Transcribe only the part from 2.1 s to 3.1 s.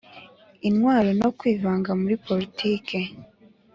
politiki